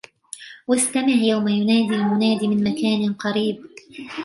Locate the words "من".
2.45-2.63